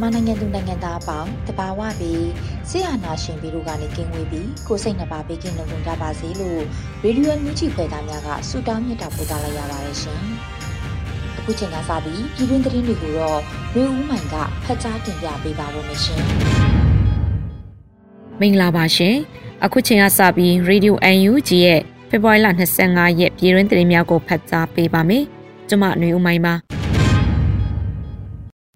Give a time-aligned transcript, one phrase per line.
[0.00, 2.24] မြန်မာနိုင်ငံသူနိုင်ငံသားအပေါင်းတဘာဝပြီး
[2.68, 6.62] ဆရာနာရှင်ပြီးတို့ကနေကင်းဝေးပြီးကိုစိတ်နှပါပေးကင်းလုံခြုံကြပါစေလို့
[7.04, 10.20] ရေဒီယိုမြူချီဖွယ်သားများကဆုတောင်းမြတ်တာပို့သလိုက်ရပါတယ်ရှင်။
[11.38, 13.38] အခုချိန်ကစပြီးပြည်တွင်းသတင်းတွေကိုတော့
[13.74, 14.34] ရေဦးမိုင်က
[14.64, 16.20] ဖတ်ကြားတင်ပြပေးပါရမရှင်။
[18.40, 19.14] မင်္ဂလာပါရှင်။
[19.64, 22.46] အခုချိန်ကစပြီး Radio UNG ရဲ့ဖေဖော်ဝါရီလ
[22.82, 25.24] 25ရက်ပြည်တွင်းသတင်းများကိုဖတ်ကြားပေးပါမယ်။
[25.68, 26.56] ကျွန်မຫນွေဦးမိုင်ပါ။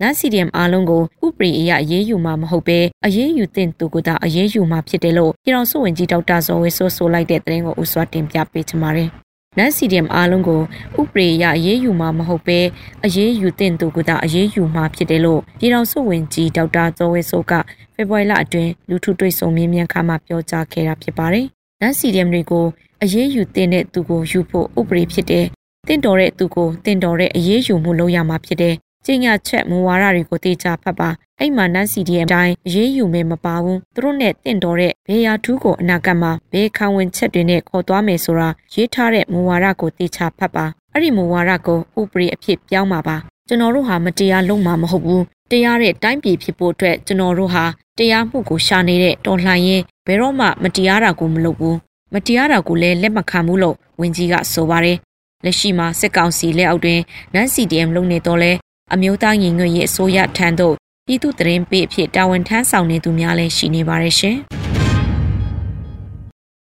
[0.02, 9.08] နတ် CDM အားလုံးကိုဥပဒေအရအရေးယူမှာမဟုတ်ဘဲအရေးယူတဲ့သူကသာအရေးယူမှာဖြစ်တယ်လို့ပြည်တော်စုဝင်ကြီးဒေါက်တာဇော်ဝေဆိုဆိုလိုက်တဲ့သတင်းကိုဥစွာတင်ပြပေးချင်ပါတယ်။
[9.58, 10.60] နတ် CDM အားလုံးကို
[11.00, 12.58] ဥပဒေအရအရေးယူမှာမဟုတ်ဘဲ
[13.04, 17.52] အရေးယူတဲ့သူကသာအရေးယူမှာဖြစ်တယ်လို့ပြည်တော်စုဝင်ကြီးဒေါက်တာဇော်ဝေဆိုက
[17.94, 21.46] ဖေဖော်ဝါရီလအတွင်းလူထုတွေ့ဆုံမြင်းမြန်ခါမှပြောကြားခဲ့တာဖြစ်ပါတယ်။
[21.80, 22.66] နတ် CDM တွေကို
[23.02, 25.44] အရေးယူတဲ့သူကိုယူဖို့ဥပဒေဖြစ်တယ်။
[25.88, 43.16] တင့်တော်တဲ့သူကိုတင့်တော်တဲ့အရေးယူမှုလုပ်ရမှာဖြစ်တယ် ကျင့်ရချက်မူဝါဒတွေကိုတေချာဖတ်ပါအဲ့မှာနတ် CDM အတိုင်းအရေးယူမယ်မပါဘူးသူတို့နဲ့တင့်တော်တဲ့ဘေးရာထူးကိုအနာဂတ်မှာဘေးခံဝင်ချက်တွေနဲ့ခေါ်သွားမယ်ဆိုတာရေးထားတဲ့မူဝါဒကိုတေချာဖတ်ပါအဲ့ဒီမူဝါဒကိုဥပဒေအဖြစ်ပြောင်းပါပါ
[43.48, 47.64] ကျွန်တော်တို့ဟာမတရားလုံးမှာမဟုတ်ဘူးတရားတဲ့တိုင်းပြည်ဖြစ်ဖို့အတွက်ကျွန်တော်တို့ဟာ
[47.98, 51.76] တရားမှုကိုရှာနေတဲ့တော်လှန်ရေးဘယ်တော့မှမတရားတာကိုမလုပ်ဘူး
[52.14, 54.98] မတရားတာကိုလည်းလက်မခံဘူးလို့ဝင်းကြီးကဆိုပါတယ်
[55.44, 57.00] လက်ရှိမှာစစ်ကောင်စီလက်အောက်တွင်
[57.34, 58.52] နန် CDM လုပ်နေတော့လဲ
[58.94, 60.74] အမျိုးသားညီညွတ်ရေးအစိုးရထံသို့
[61.06, 64.36] ပြည်သူတရင်ပေးအဖြစ်တာဝန်ထမ်းဆောင်နေသူများလည်းရှိနေပါတယ်ရှင်။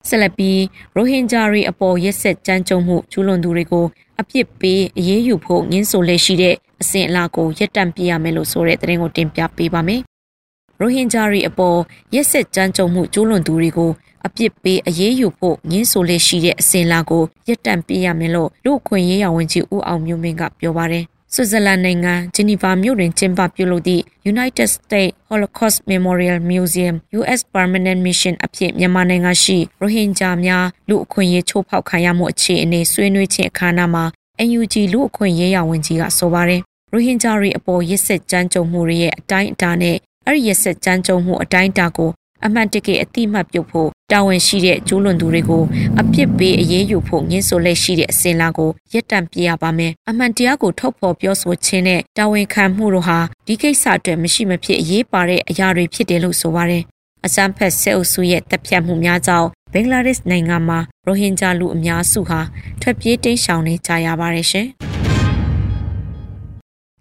[0.08, 0.62] ဆက်လက်ပြီး
[0.96, 3.86] ရိုဟင်ဂျာတွေအပေါ်ရက်ဆက်ကြမ်းကြုတ်မှုကျူးလွန်သူတွေကို
[4.22, 10.02] အပြစ်ပေးအရေးယူဖို့ငင်းဆိုလက်ရှိတဲ့အစဉ်အလာကိုရပ်တန့်ပြရမယ်လို့ဆိုတဲ့သတင်းကိုတင်ပြပေးပါမယ်။
[10.80, 11.78] ရိုဟင်ဂျာတွေအပေါ်
[12.14, 13.92] ရက်ဆက်ကြမ်းကြုတ်မှုကျူးလွန်သူတွေကို
[14.26, 34.04] အပြစ်ပေးအရေးယူဖို့ငင်းဆိုလက်ရှိတဲ့အစဉ်အလာကိုရပ်တန့်ပြရမယ်လို့လူ့အခွင့်အရေးရဝန်ကြီးဦးအောင်မျိုးမင်းကပြောပါတယ်။ ဆွစ်ဇာလန်နိုင်ငံဂျနီဗာမြို့တွင်ကျင်းပပြုလုပ်သည့် United States Holocaust Memorial Museum US Permanent Mission အဖြစ်မြန်မာနိုင်ငံရှိရိုဟင်ဂျာများလူအခွင့်အရေးချိုးဖောက်ခံရမှုအခြေအနေဆွေးနွေးခြင်းအခမ်းအနားမှာ
[34.48, 36.62] NUG လူအခွင့်အရေးရဝန်ကြီးကဆိုပါတယ်
[36.92, 39.96] ရိုဟင်ဂျာတွေအပေါ်ရစ်စစ်ကြမ်းကြုတ်မှုတွေရဲ့အတိုင်းအတာနဲ့
[40.26, 42.10] အဲ့ဒီရစ်စစ်ကြမ်းကြုတ်မှုအတိုင်းအတာကို
[42.46, 45.64] အမှန်တကယ်အတိမတ်ပြုတ်ဖို့ တာဝန်ရှိတဲ့ကျူးလွန်သူတွေကို
[46.00, 56.84] အပြစ်ပေးအရေးယူဖို့ငင်းဆိုလက်ရှိတဲ့အစဉ်လာကိုရပ်တန့်ပြရပါမယ်။အမှန်တရားကိုထုတ်ဖော်ပြောဆိုခြင်းနဲ့တာဝန်ခံမှုတို့ဟာဒီကိစ္စအတွက်မရှိမဖြစ်အရေးပါတဲ့အရာတွေဖြစ်တယ်လို့ဆိုပါတယ်။
[57.26, 62.40] အစမ်းဖက်ဆဲအုပ်စုရဲ့တပ်ဖြတ်မှုများကြောင့်ဘင်္ဂလားဒေ့ရှ်နိုင်ငံမှာရိုဟင်ဂျာလူအများစုဟာ
[62.82, 64.68] ထွက်ပြေးတိမ်းရှောင်နေကြရပါတယ်ရှင်။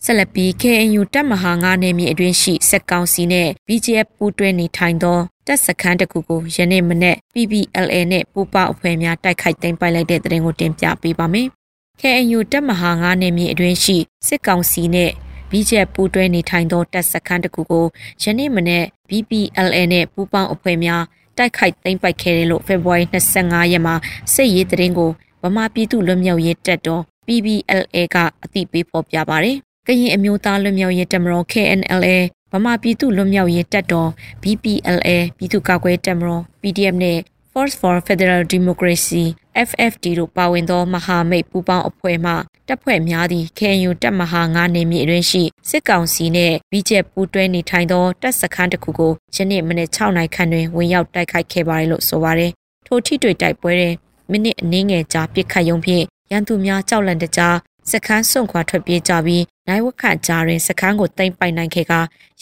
[0.08, 11.48] ဆက်လက်ပြီး KNU တပ်မဟာ9နယ်မြေအတွင်းရှိစက်ကောင်စီနဲ့ BGF ပူးတွဲနေထိုင်သောတပ်စခန်းတစ်ခုကိုယနေ့မနေ့ PPLA နဲ့ပူးပေါင်းအဖွဲ့များတိုက်ခိုက်သိမ်းပိုက်လိုက်တဲ့တဲ့ရင်ကိုတင်ပြပေးပါမယ်။
[12.00, 13.96] KNU တပ်မဟာ9နယ်မြေအတွင်းရှိ
[14.28, 15.10] စစ်ကောင်စီနဲ့
[15.50, 17.86] BGF ပူးတွဲနေထိုင်သောတပ်စခန်းတစ်ခုကို
[18.22, 21.02] ယနေ့မနေ့ BPLA နဲ့ပူးပေါင်းအဖွဲ့များ
[21.38, 23.04] တိုက်ခိုက်သိမ်းပိုက်ခဲ့တယ်လို့ဖေဖော်ဝါရီ
[23.38, 23.94] 25ရက်မှာ
[24.34, 25.10] စစ်ရေးသတင်းကို
[25.42, 32.16] ဗမာပြည်သူ့လွတ်မြောက်ရေးတပ်တော် PBLA ကအသိပေးဖော်ပြပါတယ် ကရင်အမျိုးသားလွတ်မြောက်ရေးတပ်မတော် KNLA
[32.52, 34.10] ဗမာပြည်သူ့လွတ်မြောက်ရေးတပ်တော်
[34.42, 37.18] BPLA ပြည်သူ့ကာကွယ်တပ်မတော် PDF နဲ့
[37.52, 39.24] Force for Federal Democracy
[39.68, 42.32] FFD တို့ပါဝင်သောမဟာမိတ်ပူးပေါင်းအဖွဲ့မှ
[42.68, 52.50] တပ်ဖွဲ့များသည့် KNU တပ်မဟာ9နေမြေအတွင်းရှိစစ်ကောင်စီနှင့် BJP ပူးတွဲနေထိုင်သောတပ်စခန်းတစ်ခုကိုယနေ့မနေ့6နိုင်ခန့်တွင်ဝင်ရောက်တိုက်ခိုက်ခဲ့ပါတယ်လို့ဆိုပါတယ်။
[52.86, 53.94] ထိုထိတွေ့တိုက်ပွဲတွင်
[54.30, 57.56] မိနစ်အနည်းငယ်ကြာပစ်ခတ်ရုံဖြင့်ရန်သူများကြောက်လန့်တကြား
[57.90, 61.92] စခန်းစွန့်ခွာထွက်ပြေးကြပြီးနိုင်ဝခကြားတွင်စခန်းကိုတိမ့်ပိုင်နိုင်ခဲ့က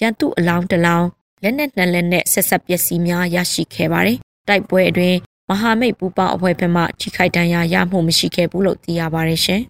[0.01, 1.09] ရန်သူအလောင်းတလောင်း
[1.43, 4.19] လက်နက်နှစ်လက်နဲ့ဆက်ဆက်ပစ္စည်းများရရှိခဲ့ပါတယ်။
[4.49, 5.19] တိုက်ပွဲအတွင်း
[5.49, 9.63] မဟာမိတ်ပူပေါင်းအဖွဲ့ဘက်မှထိခိုက်ဒဏ်ရာရမှုမရှိခဲ့ဘူးလို့သိရပါတယ်ရှင်။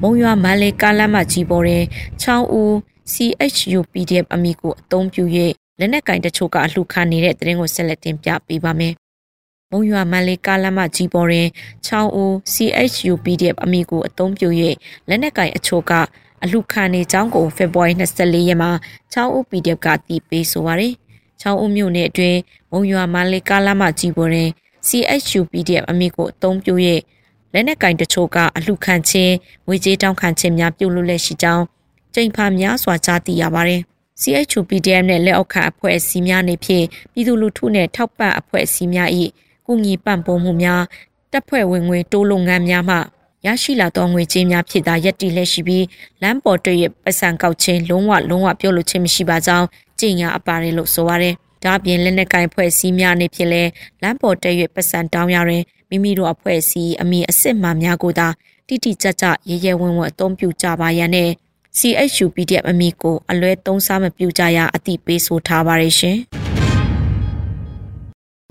[0.00, 1.84] မုံရွာမန်လေးကားလမ်းမကြီးပေါ်တွင်
[2.22, 2.72] ချောင်းဦး
[3.12, 5.24] CHU PDF အမည်ကိုအသုံးပြု၍
[5.78, 8.94] လက်နက်ကင်တချို့ကအလှခံနေတဲ့တရင်ကိုဆက်လက်တင်ပြပေးပါမယ်။
[9.72, 11.48] မုံရွာမန်လေးကားလမ်းမကြီးပေါ်တွင်
[11.86, 14.48] ချောင်းဦး CHU PDF အမည်ကိုအသုံးပြု၍
[15.08, 15.92] လက်နက်ကင်အချို့က
[16.42, 18.70] အလှခံနေကြောင်းကိုဖေဖော်ဝါရီ24ရက်မှာ
[19.12, 20.94] ချောင်းဦး PDF ကတည်ပေးဆိုပါရယ်။
[21.40, 22.38] ချောင်းဦးမြို့နယ်အတွင်း
[22.70, 24.50] မုံရွာမန်လေးကားလမ်းမကြီးပေါ်တွင်
[24.88, 26.74] CHU PDF အမည်ကိုအသုံးပြု၍
[27.52, 29.34] လက်နက်ကင်တချို့ကအလှခံခြင်း
[29.66, 31.64] ငွေကြေးတောင်းခံခြင်းများပြုလုပ်လက်ရှိကြောင်း
[32.14, 33.80] ကြိမ်ဖာများစွာကြားသိရပါတယ်။
[34.20, 39.10] CHU PDF နဲ့လက်အောက်ခံအဖွဲ့အစည်းများနေဖြင့်ပြည်သူလူထုနဲ့ထောက်ပံ့အဖွဲ့အစည်းများ၏
[39.68, 40.82] ကုညီပံ့ပိုးမှုများ
[41.32, 42.96] တပ်ဖွဲ့ဝင်ငွေတိုးလုပ်ငန်းများမှ
[43.46, 45.84] ရရှိလာသောငွေကြေးများဖြစ်သာရက်တည်လက်ရှိပြီး
[46.22, 49.66] လမ်းပေါ်တွေ့ရပတ်စံကောက်ခြင်းလုံးဝလုံးဝပြောလို့ခြင်းမရှိပါကြောင်း
[50.00, 51.34] ကြင်ညာအပါရဲလို့ဆိုပါရယ်။
[51.64, 53.62] ဒါပြင်လက်နက်ကင်ဖွဲ့စည်းများနေဖြစ်လဲ
[54.02, 58.28] လမ်းပေါ်တက်၍ပတ်စံတောင်းရရင်မိမိတို့အဖွဲ့အစည်းအမိအစ်စ်မှများကိုသာ
[58.68, 61.30] တိတိကျကျရဲရဲဝံ့ဝံ့အသုံးပြုကြပါရန်နဲ့
[61.78, 66.18] CHU PDF အမိကိုအလွဲသုံးစားမပြုကြရအတိပေးဆိုထားပါရရှင်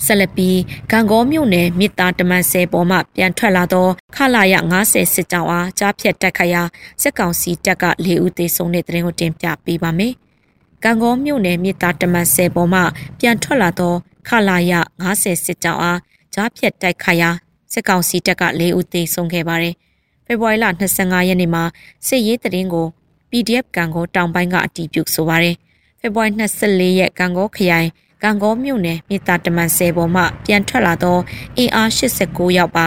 [0.05, 0.59] ဆက်လက်ပြီး
[0.91, 4.55] ဂံကောမြို့နယ်မြစ်သားတမန်ဆဲပေါ်မှပြန်ထွက်လာသောခလာရ
[4.85, 6.61] 90စစ်ကြောင်းအားကြားဖြတ်တက်ခရာ
[7.01, 10.13] စစ်ကောင်စီတပ်က၄ဦးသေဆုံးတဲ့တဲ့ရင်ကိုတင်ပြပေးပါမယ်။
[10.83, 12.81] ကံကောမြို့နယ်မြစ်သားတမန်ဆဲပေါ်မှ
[13.19, 13.93] ပြန်ထွက်လာသော
[14.27, 14.73] ခလာရ
[15.03, 15.99] 90စစ်ကြောင်းအား
[16.33, 17.29] ကြားဖြတ်တိုက်ခရာ
[17.73, 19.75] စစ်ကောင်စီတပ်က၄ဦးသေဆုံးခဲ့ပါတယ်။
[20.25, 20.65] ဖေဖော်ဝါရီလ
[20.97, 21.63] 25ရက်နေ့မှာ
[22.07, 22.87] စစ်ရေးတရင်ကို
[23.29, 25.55] PDF ကံကောတောင်ပိုင်းကအတီးပြုဆိုပါရယ်
[25.99, 26.31] ဖေဖော်ဝါရီ
[26.65, 27.89] 24ရက်ကံကောခရိုင်
[28.23, 31.17] ကံကောမြို့နယ်မြေတာတမန်ဆယ်ပေါ်မှပြန်ထွက်လာသော
[31.57, 32.85] အင်အား89ရောက်ပါ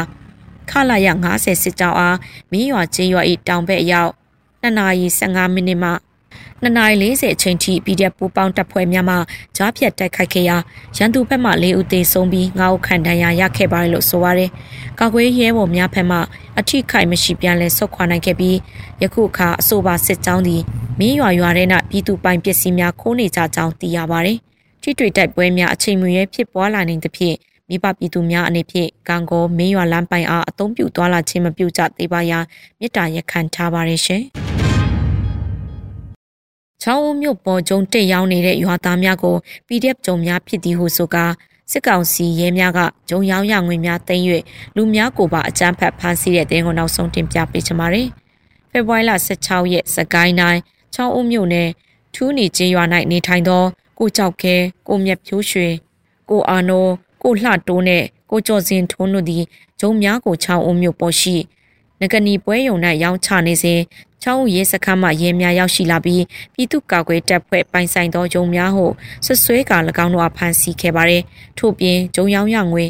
[0.71, 2.17] ခလာရ90စစ်ကြောင်းအား
[2.51, 4.13] မင်းရွာချင်းရွာ၏တောင်ဘက်ရောက်
[4.63, 5.91] 2နာရီ15မိနစ်မှ
[6.63, 9.17] 2နာရီ40အချိန်ထိ PDF ပူပေါင်းတပ်ဖွဲ့များမှ
[9.57, 10.57] ကြားဖြတ်တိုက်ခိုက်ခဲ့ရာ
[10.97, 14.51] ရန်သူဘက်မှ၄ဦးသေဆုံးပြီး9ဦးခန့်ဒဏ်ရာရခဲ့ပါတယ်လို့ဆိုပါရယ်။
[15.01, 16.19] ကာကွယ်ရဲဘော်များဘက်မှ
[16.59, 18.57] အထိခိုက်မရှိပြန်လဲဆုတ်ခွာနိုင်ခဲ့ပြီး
[19.03, 20.63] ယခုအခါအဆိုပါစစ်ကြောင်းသည်
[20.99, 24.39] မင်းရွာရွာထဲ၌ပြည်သူပိုင်ပစ္စည်းများခိုးနေကြကြောင်းသိရပါရယ်။
[24.83, 27.37] ထိတွေ့တိုက်ပွဲများအချိန်မရွေးဖြစ်ပွားလာနိုင်သဖြင့်
[27.69, 32.39] မိဘပြည်သူများအနေဖြင့်ကံကောမင်းရွာလမ်းပိုင်အားအုံပြုသွားလာခြင်းမပြုကြသေးပါရာ
[32.79, 34.23] မေတ္တာရက်ခံထားပါရရှင်။
[36.83, 39.37] ချောင်းဦးမြို့ပေါ်ကျုံတက်ရောက်နေတဲ့ရွာသားများကို
[39.67, 41.25] PDF ကြုံများဖြစ်သည်ဟုဆိုကာ
[41.71, 44.25] စစ်ကောင်စီရဲများကဂျုံရောင်းရငွေများသိမ်း၍
[44.77, 48.07] လူများကိုပါအကြမ်းဖက်ဖမ်းဆီးတဲ့တဲ့ကိုနောက်ဆုံးတင်ပြပေးချင်ပါတယ်။
[48.71, 49.13] ဖေဖော်ဝါရီလ
[49.45, 50.61] 16ရက်စကိုင်းတိုင်း
[50.95, 51.69] ချောင်းဦးမြို့နယ်
[52.15, 53.63] ထူးနေကျေးရွာ၌နေထိုင်သော
[54.01, 54.55] ကိုကြောက်ခဲ
[54.89, 55.69] ကိုမြက်ဖြိုးရွှေ
[56.31, 56.87] ကိုအာနို
[57.23, 59.45] ကိုလှတိုးနဲ့ကိုကျော်စင်ထွန်းတို့သည်
[59.81, 61.37] ဂျုံများကိုချောင်းဦးမြို့ပေါ်ရှိ
[62.01, 63.81] ငကနီပွဲယုံ၌ရောင်းချနေစဉ်
[64.23, 66.25] ချောင်းရဲစခန်းမှရဲများရောက်ရှိလာပြီး
[66.55, 68.87] ပြည်သူ့ကာကွယ်တပ်ဖွဲ့ပိုင်ဆိုင်သောဂျုံများဟု
[69.25, 69.73] ဆွဆွဲက၎
[70.05, 71.23] င်းတို့အဖမ်းဆီးခဲ့ပါတယ်။
[71.59, 72.85] ထို့ပြင်ဂျုံရောင်းရငွေ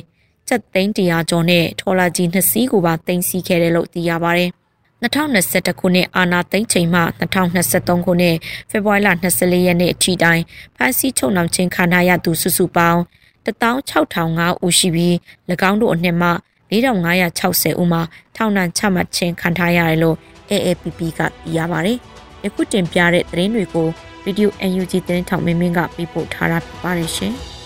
[0.48, 4.50] ချက်သိန်းတရာကျော်နဲ့ထော်လာကြီးနှစ်စီးကိုပါတင်စီခဲ့တယ်လို့သိရပါတယ်။
[5.02, 8.36] 2021ခုနှစ်အာနာသိန်းချိန်မှ2023ခုနှစ်
[8.70, 9.08] ဖေဖော်ဝါရီလ
[9.38, 10.42] 24ရက်နေ့အထိတိုင်
[10.76, 13.00] ဖမ်းဆီးချုပ်နှောင်ခြင်းခံရသူစုစုပေါင်း
[13.46, 15.14] 16005ဦးရှိပြီး၎
[15.70, 16.30] င်းတို့အနှစ်မှ
[16.72, 18.02] 4560ဦးမှာ
[18.36, 20.16] ထောင်ဒဏ်ချမှတ်ခြင်းခံထားရတယ်လို့
[20.50, 21.98] AAPP ကသိရပါတယ်။
[22.44, 23.88] ယခုတင်ပြတဲ့သတင်းတွေကို
[24.24, 27.34] Radio UNG သတင်းထောက်မင်းမင်းကပြပို့ထားတာဖြစ်ပါတယ်ရှင်။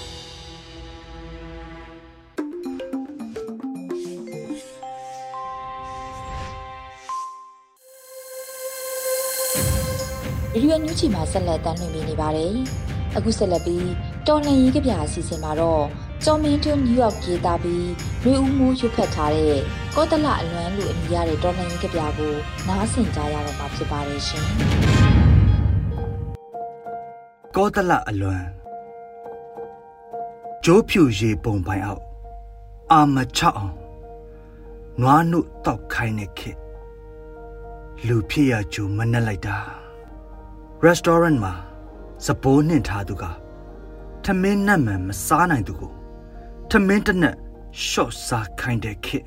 [10.54, 12.54] ရေဒီယိုညူချီမှာဆက်လက်တင်ပြနေပါတယ်။
[13.16, 13.88] အခုဆက်လက်ပြီး
[14.26, 15.84] တော်လန်ရေးကပြအစီအစဉ်မှာတော့
[16.24, 17.86] ကျော်မင်းတွနယူးယောက်ရေးသားပြီး
[18.22, 19.56] ရွေဦးမှုရွတ်ဖတ်ထားတဲ့
[19.96, 22.34] ကောတလအလွမ်းလူအမည်ရတဲ့တော်လန်ရေးကပြကို
[22.68, 24.44] နားဆင်ကြရတော့မှာဖြစ်ပါတယ်ရှင်။
[27.56, 28.46] ကောတလအလွမ်း
[30.64, 32.02] ကျိုးဖြူရေပုံပိုင်အောက်
[32.92, 33.76] အာမချအောင်
[35.00, 36.50] နွားနုတောက်ခိုင်းတဲ့ခေ
[38.06, 39.58] လူဖြစ်ရကြိုမနှက်လိုက်တာ
[40.86, 41.52] restaurant မှာ
[42.26, 43.24] စပိုးနှင်ထားသူက
[44.24, 45.92] ထမင်းနတ်မှန်မစားနိုင်သူကို
[46.70, 47.36] ထမင်းတနက်
[47.86, 49.18] ရှော့စားခိုင်းတဲ့ခေ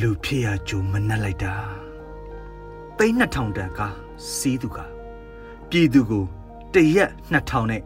[0.00, 1.54] လူဖြစ်ရကြိုမနှက်လိုက်တာ
[2.96, 3.80] သိန်း2000တန်က
[4.34, 4.78] စီးသူက
[5.68, 6.24] ပြည်သူကို
[6.74, 7.82] တရက်2000နဲ့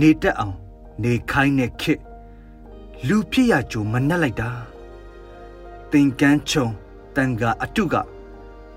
[0.00, 0.56] နေတက်အောင်
[1.04, 1.94] နေခိုင်းတဲ့ခေ
[3.08, 4.50] လူဖြစ်ရကြိုမနှက်လိုက်တာ
[5.90, 6.66] သင်ကန်းချုံ
[7.16, 7.94] တန်ကအတုက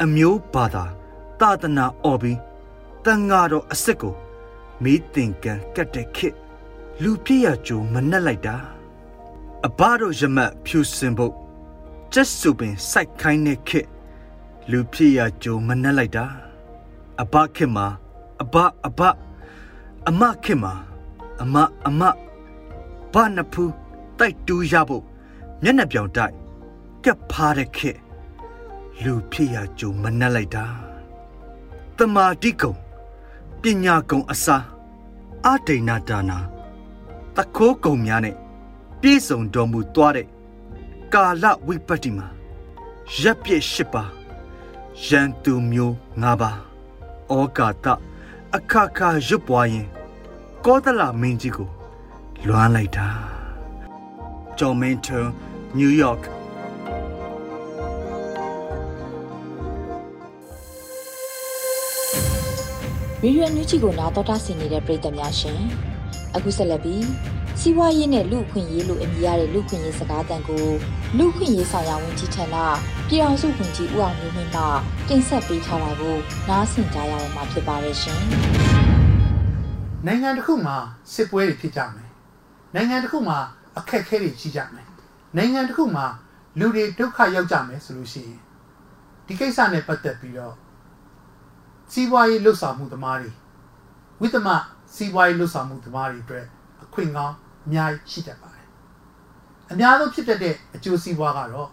[0.04, 0.86] အမျိုးဘာသာ
[1.40, 2.47] သာသနာអော်ပြီး
[3.08, 4.16] တန်ဃာတော်အစ်စ်ကို
[4.84, 6.30] မီးတင်ကန်ကတ်တဲ့ခေ
[7.02, 8.56] လူပြည့်ရကြိုမနှက်လိုက်တာ
[9.66, 11.34] အဘတို့ရမတ်ဖြူစင်ဖို့
[12.14, 13.82] ကျက်စုပင်စိုက်ခိုင်းတဲ့ခေ
[14.72, 16.26] လူပြည့်ရကြိုမနှက်လိုက်တာ
[17.22, 17.88] အဘခေမှာ
[18.42, 18.56] အဘ
[18.88, 19.02] အဘ
[20.08, 20.74] အမခေမှာ
[21.42, 21.56] အမ
[21.88, 22.02] အမ
[23.14, 23.74] ဘာနဖူး
[24.20, 25.04] တိုက်တူးရဖို့
[25.64, 26.34] မျက်နှာပြောင်တိုက်
[27.04, 27.92] ကပ်ဖားတဲ့ခေ
[29.04, 30.66] လူဖြစ်ရကြုံမနှက်လိုက်တာ
[31.98, 32.87] တမာတိကုံ
[33.62, 34.58] ပညာကုံအစာ
[35.46, 36.38] အဒိဏဒါနာ
[37.36, 38.36] တခိုးကုံများနဲ့
[39.02, 40.28] ပြည့်စုံတော်မူသွားတဲ့
[41.14, 42.28] ကာလဝိပတ္တိမှာ
[43.22, 44.04] ရပ်ပြည့်ရှိပါ
[45.06, 46.58] ရန်သူမျိုး၅ပါး
[47.36, 47.86] ဩကာတ
[48.56, 49.88] အခခရွတ်ပွားရင်
[50.66, 51.70] ကောသလမင်းကြီးကို
[52.48, 53.08] လွမ်းလိုက်တာ
[54.58, 55.28] ဂျော်မင်တွန်
[55.78, 56.37] နယူးယောက်
[63.24, 65.60] ရေဒီယိုညူချီကိုနားတော်တာဆင်နေတဲ့ပရိသတ်များရှင်
[66.36, 67.06] အခုဆက်လက်ပြီး
[67.60, 70.66] စီးပွားရေးနဲ့လူခွင့်ရေးလို့အမည်ရတဲ့လူခွင့်ရေးစကားတန်ကို
[71.18, 72.56] လူခွင့်ရေးဆောင်ရဝန်ကြီးဌာန
[73.08, 74.58] ပြည်အောင်စုဝန်ကြီးဦးအောင်မျိုးမင်းက
[75.08, 76.16] တင်ဆက်ပေးထားတာကို
[76.50, 78.22] နားဆင်ကြရတော့မှာဖြစ်ပါတယ်ရှင်
[80.06, 80.78] နိုင်ငံတစ်ခုမှာ
[81.14, 82.10] စစ်ပွဲတွေဖြစ်ကြမယ်
[82.76, 83.38] နိုင်ငံတစ်ခုမှာ
[83.78, 84.88] အခက်အခဲတွေရှိကြမယ်
[85.38, 86.06] နိုင်ငံတစ်ခုမှာ
[86.60, 88.40] လူတွေဒုက္ခရောက်ကြမယ်ဆိုလို့ရှိရင်
[89.28, 90.56] ဒီကိစ္စနဲ့ပတ်သက်ပြီးတော့
[91.94, 93.32] စီးပွားရေးလှုပ်ဆောင်မှုသမားတွေ
[94.22, 94.48] ဝိသမ
[94.96, 96.46] စီးပွားရေးလှုပ်ဆောင်မှုသမားတွေအတွက်
[96.84, 98.68] အခွင့်ကောင်းအများကြီးရှိတတ်ပါတယ်
[99.72, 101.70] အများဆုံးဖြစ်တတ်တဲ့အကျိုးစီးပွားကတော့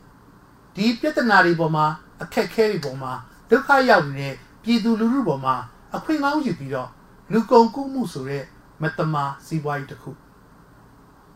[0.76, 1.86] ဒီပြဿနာတွေပေါ်မှာ
[2.22, 3.12] အခက်အခဲတွေပေါ်မှာ
[3.50, 5.54] ဒုက္ခရောက်နေတဲ့ပြည်သူလူထုပေါ်မှာ
[5.94, 6.90] အခွင့်ကောင်းယူပြီးတော့
[7.32, 8.44] လူကုန်ကူးမှုဆိုတဲ့
[8.82, 10.10] မတမာစီးပွားရေးတစ်ခု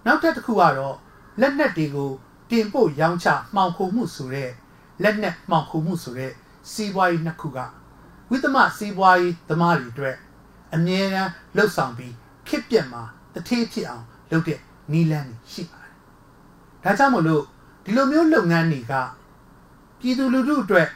[0.06, 0.97] နောက်ထပ်တစ်ခုကတော့
[1.40, 2.11] လက်နက်တွေကို
[2.50, 4.50] တင်ပို့ရောင်းချမှောင်ခိုမှုဆိုတဲ့
[5.02, 6.32] လက်နက်မှောင်ခိုမှုဆိုတဲ့
[6.73, 7.58] စီးပွားရေးနှစ်ခုက
[8.30, 10.16] ဝိသမစီးပွားရေးသမားတွေအတွက်
[10.75, 12.14] အမြဲတမ်းလှုပ်ဆောင်ပြီး
[12.49, 13.02] ခစ်ပြက်မှာ
[13.35, 14.61] တထေးဖြစ်အောင်လုပ်တဲ့
[14.92, 15.94] နီလန်းတွေရှိပါတယ်။
[16.85, 17.44] ဒါကြောင့်မလို့
[17.85, 18.94] ဒီလိုမျိုးလုပ်ငန်းတွေက
[19.99, 20.88] ပြည်သူလူထုအတွက်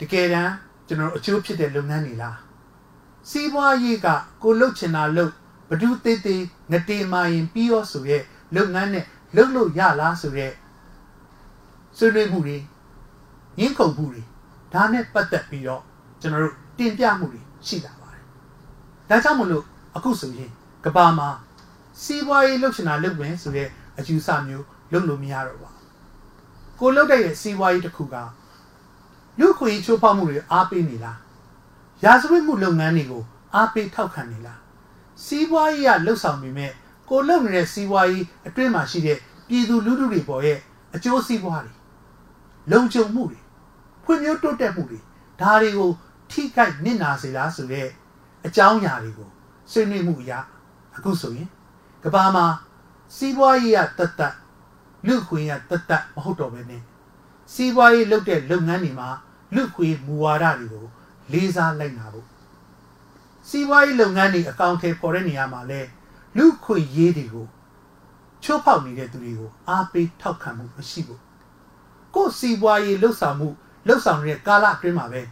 [0.00, 0.52] တကယ်တမ်း
[0.86, 2.36] ကျွန်တော်အကျိုးဖြစ်တဲ့လုပ်ငန်းတွေလား။
[3.30, 4.06] စီးပွားရေးက
[4.42, 5.32] ကိုလှုပ်ချင်တာလှုပ်
[5.68, 8.18] ဘဒုသေးသေးငတေမာရင်ပြီးရောဆိုရဲ
[8.54, 10.48] လုပ်ငန်းနဲ့လှုပ်လို့ရလားဆိုရဲ
[11.96, 12.56] ဆွေးနွေးမှုတွေ
[13.60, 14.22] ရင်းခုန်မှုတွေ
[14.72, 15.82] ဒါနဲ့ပတ်သက်ပြီးတော့
[16.20, 18.24] ကျွန်တော်တို့ တင်ပြမှုတွေရှိလာပါတယ်။
[19.08, 19.64] ဒါကြောင့်မလို့
[19.96, 20.50] အခုဆိုရင်
[20.84, 21.28] ကဘာမှာ
[22.02, 25.84] စီးပွားရေးလှုပ်ရှင်တာလုပ်မယ်ဆိုတဲ့အယူဆမျိုးလုပ်လို့မရတော့ပါဘူး။
[26.80, 28.16] ကိုလှုပ်တဲ့စီးပွားရေးတစ်ခုက
[29.38, 31.18] လူခွေချိုးဖောက်မှုတွေအားပေးနေလား။
[32.04, 33.22] ရာဇဝတ်မှုလုပ်ငန်းတွေကို
[33.54, 34.58] အားပေးထောက်ခံနေလား။
[35.24, 36.72] စီးပွားရေးကလှုပ်ဆောင်ပေမဲ့
[37.10, 40.58] ကိုလှုပ်နေတဲ့စီးပွားရေးအတွင်းမှာရှိတဲ့ပြည်သူလူထုတွေပေါ်ရဲ့
[40.94, 41.74] အကျိုးစီးပွားတွေ
[42.72, 43.40] လုံခြုံမှုတွေ
[44.04, 44.98] ဖွံ့ဖြိုးတိုးတက်မှုတွေ
[45.40, 45.90] ဒါတွေကို
[46.30, 47.88] ထိခိုက်နစ်နာစေလားဆိုတဲ့
[48.46, 49.30] အကြောင်းအရာတွေကို
[49.70, 50.38] ဆွေးနွေးမှုအရာ
[50.96, 51.48] အခုဆိုရင်
[52.04, 52.46] ကဘာမှာ
[53.16, 54.34] စီးပွားရေးရတတ်တတ်
[55.06, 56.82] လူခွင့်ရတတ်တတ်မဟုတ်တော့ဘဲနဲ့
[57.52, 59.08] စီးပွားရေးလုပ်တဲ့လုပ်ငန်းတွေမှာ
[59.54, 60.86] လူခွင့်မူဝါဒတွေကို
[61.32, 62.26] လေးစားလိုက်နာဖို့
[63.48, 65.80] စီးပွားရေးလုပ်ငန်းတွေအကောင့်ထဲပေါ်တဲ့နေရာမှာလဲ
[66.36, 67.46] လူခွင့်ရေးတွေကို
[68.42, 71.20] ချိုးဖောက်နေတဲ့သူတွေကိုအားပေးထောက်ခံမှုမရှိဘူး
[72.14, 73.48] ကိုယ်စီးပွားရေးလှုပ်ဆောင်မှု
[73.86, 75.22] လှုပ်ဆောင်နေတဲ့ကာလအတွင်းမှာပဲ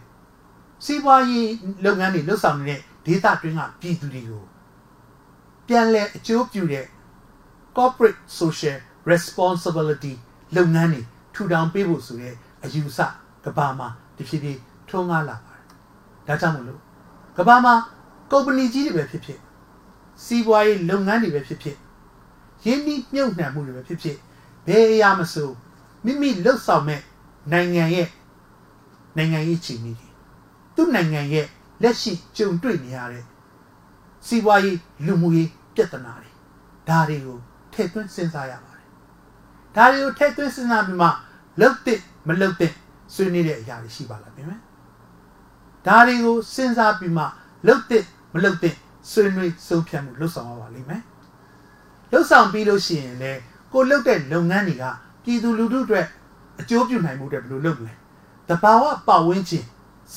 [0.83, 1.49] စီးပွားရေး
[1.85, 4.43] လုပ်ငန်းတွေလှုပ်ဆောင်နေတဲ့ဒေသတွင်းကပြည်သူတွေကို
[5.67, 6.85] ပြန်လည်အကျိုးပြုတဲ့
[7.77, 8.77] corporate social
[9.11, 10.13] responsibility
[10.55, 11.01] လုပ်ငန်းတွေ
[11.33, 12.99] ထူထောင်ပေးဖို့ဆိုတဲ့အယူဆ
[13.43, 13.87] ကဘာမှာ
[14.17, 14.59] တဖြည်းဖြည်း
[14.89, 15.65] ထွန်းကားလာပါတယ်။
[16.27, 16.81] ဒါကြောင့်မလို့
[17.37, 17.73] ကဘာမှာ
[18.31, 19.39] ကုမ္ပဏီကြီးတွေပဲဖြစ်ဖြစ်
[20.23, 21.77] စီးပွားရေးလုပ်ငန်းတွေပဲဖြစ်ဖြစ်
[22.65, 24.17] ရင်းနှီးမြှုပ်နှံမှုတွေပဲဖြစ်ဖြစ်
[24.67, 25.49] ဘယ်အရာမဆို
[26.05, 27.01] မိမိလှုပ်ဆောင်မဲ့
[27.51, 28.09] နိုင်ငံရဲ့
[29.17, 30.12] နိုင်ငံရေးချီမီတွေ
[30.75, 31.47] သူ့နိုင်ငံရဲ့
[31.81, 33.23] လက်ရှိကြုံတွေ့နေရတဲ့
[34.27, 36.29] စီးပွားရေးလူမှုရေးပြဿနာတွေ
[36.89, 37.37] ဒါတွေကို
[37.73, 38.89] ထည့်သွင်းစဉ်းစားရပါတယ်
[39.75, 41.07] ဒါတွေကိုထည့်သွင်းစဉ်းစားပြီးမှ
[41.59, 42.71] လှုပ်တဲ့မလှုပ်တဲ့
[43.13, 44.61] ဆွေးနွေးတဲ့အရာတွေရှိပါလားပြင်မယ်
[45.87, 47.23] ဒါတွေကိုစဉ်းစားပြီးမှ
[47.67, 48.03] လှုပ်တဲ့
[48.33, 48.75] မလှုပ်တဲ့
[49.11, 51.01] ဆွေးနွေးဆုံးဖြတ်မှုလှုပ်ဆောင်ရပါလိမ့်မယ်
[52.11, 53.31] လှုပ်ဆောင်ပြီးလို့ရှိရင်လေ
[53.73, 54.83] ကိုလှုပ်တဲ့လုပ်ငန်းတွေက
[55.23, 56.07] ပြည်သူလူထုအတွက်
[56.59, 57.93] အကျိုးပြုနိုင်မှုတွေဘယ်လိုလုပ်မလဲ
[58.49, 59.65] တဘာဝပတ်ဝန်းကျင်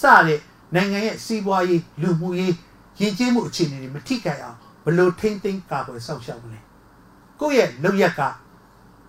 [0.00, 0.40] စတဲ့
[0.74, 2.54] နိုင်ငံရဲ့စီးပွားရေးလူမှုရေး
[3.00, 6.60] ရည်ကျင်းမှုအခြေအနေတွေမထိခိုက်အောင်ဘယ်လိုထိမ့်သိမ်းကာကွယ်စောင့်ရှောက်မလဲ
[7.40, 8.22] ကိုယ့်ရဲ့လုပ်ရက်က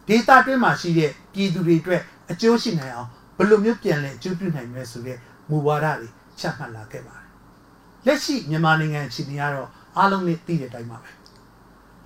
[0.08, 2.02] ဒေတာတွင်းမှာရှိတဲ့ပြည်သူတွေအတွက်
[2.32, 5.18] အကျိုးရှိနိုင်အောင်ဘယ်လိုမျိုးပြန်လဲအကျိုးပြုနိုင်မလဲဆိုတဲ့
[5.50, 6.08] မူဝါဒတွေ
[6.40, 7.28] ချမှတ်လာခဲ့ပါတယ်
[8.06, 11.10] လက်ရှိမြန်မာနိုင်ငံအခြေအနေကတော့အားလုံးနဲ့သိတဲ့အတိုင်းပါပဲ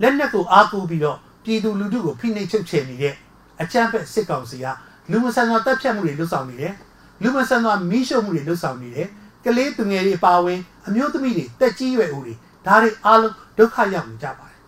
[0.02, 3.14] လက်နက်ကိုအားကိုးပြီးတော့ပြည်သူလူထုကိုဖိနှိပ်ချုပ်ချယ်နေတဲ့
[3.62, 4.66] အကြမ်းဖက်စစ်ကောင်စီက
[5.10, 6.74] လူမဆန်စွာတပ်ဖြတ်မှုတွေလုပ်ဆောင်နေတယ်
[7.22, 9.08] လူမဆန်စွာမီးရှို့မှုတွေလုပ်ဆောင်နေတယ်
[9.44, 12.34] ကလေးသူငယ်တွေပါဝင်အမျိုးသမီးတွေတက်ကြီးရွယ်ဦးတွေ
[12.66, 14.58] ဒါတွေအားလုံးဒုက္ခရောက်နေကြပါတယ်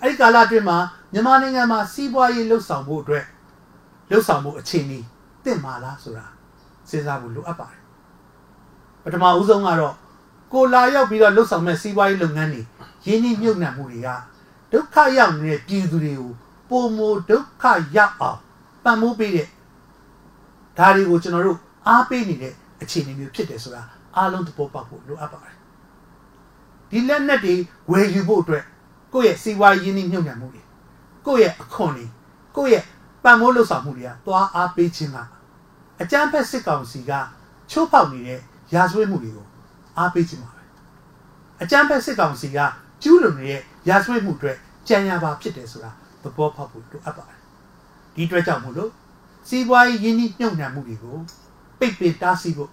[0.00, 0.78] အဲ့ဒီကာလအတွင်းမှာ
[1.12, 3.24] မြန်မာနိုင်ငံမှာစီးပွားရေးလှုပ်ဆောင်ဖို့အတွက်
[4.10, 4.98] လှုပ်ဆောင်ဖို့အခြေအနေ
[5.44, 6.26] တင့်မာလားဆိုတာ
[6.88, 7.80] စဉ်းစားဖို့လိုအပ်ပါတယ်
[9.02, 9.94] ပထမဦးဆုံးကတော့
[10.52, 12.62] ကိုလာရောက်ပြီးတော့လှုပ်ဆောင်မဲ့စီးပွားရေးလုပ်ငန်းတွေ
[13.06, 14.08] ရင်းနှီးမြှုပ်နှံမှုတွေက
[14.72, 16.30] ဒုက္ခရောက်နေတဲ့ပြည်သူတွေကို
[16.70, 16.98] ပုံမ
[17.30, 17.64] ဒုက္ခ
[17.96, 18.40] ရောက်အောင်
[18.84, 19.48] ပံ့ပိုးပေးတဲ့
[20.78, 23.82] ဒါတွေကိုကျွန်တော်တို့ အားပေးနေတဲ့အခြေအနေမျိုးဖြစ်တယ်ဆိုတာ
[24.16, 25.54] အားလုံးသဘောပေါက်ဖို့လိုအပ်ပါတယ်
[26.90, 27.54] ဒီလက်နက်တွေ
[27.90, 28.64] ဝယ်ယူဖို့အတွက်
[29.12, 30.62] ကိုယ့်ရဲ့စီးပွားရေးရင်းနှီးမြှုပ်နှံမှုတွေ
[31.26, 32.06] ကိုယ့်ရဲ့အခွန်တွေ
[32.56, 32.84] ကိုယ့်ရဲ့
[33.24, 35.18] ပံ့ပိုးလှုပ်ဆောင်မှုတွေကသွားအားပေးခြင်းက
[36.00, 37.12] အကြမ်းဖက်စစ်ကောင်စီက
[37.70, 38.40] ချိုးဖောက်နေတဲ့
[38.74, 39.46] ရာဇဝတ်မှုတွေကို
[39.98, 40.62] အားပေးခြင်းပါပဲ
[41.62, 42.58] အကြမ်းဖက်စစ်ကောင်စီက
[43.02, 44.52] ကျူးလွန်နေတဲ့ရာဇဝတ်မှုတွေ
[44.88, 45.90] ကြံရပါဖြစ်တယ်ဆိုတာ
[46.22, 47.40] သဘောပေါက်ဖို့လိုအပ်ပါတယ်
[48.14, 48.90] ဒီအတွက်ကြောင့်မို့လို့
[49.48, 51.18] စီးပွားရေးရင်းနှီးမြှုပ်နှံမှုတွေကို
[51.78, 52.70] ပိတ်ပင်တားဆီးဖို့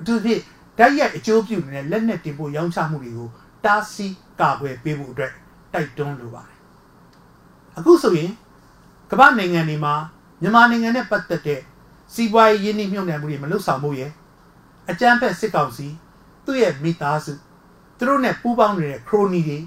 [0.00, 0.40] အထူးဖြင့်
[0.78, 3.28] ဓာတ်ရိုက်အကျိုးပြုနေတဲ့လက်နက်တင်ဖို့ရောင်းချမှုတွေကို
[3.64, 5.32] တားဆီးကာကွယ်ပေးဖို့အတွက်
[5.72, 6.58] တိုက်တွန်းလိုပါတယ်
[7.76, 8.30] အခုဆိုရင်
[9.10, 9.94] ကမ္ဘာနိုင်ငံတွေမှာ
[10.40, 11.60] မြန်မာနိုင်ငံနဲ့ပတ်သက်တဲ့
[12.14, 14.10] စီးပွားရေးရင်းနှီးမြှုပ်နှံမှုတွေမလုပ်ဆောင်ဖို့ရယ်
[14.90, 15.86] အကြမ်းဖက်စစ်ကောင်စီ
[16.44, 17.32] သူ့ရဲ့မိသားစု
[17.98, 19.58] သူတို့နဲ့ပူးပေါင်းနေတဲ့ခရိုနီတွေ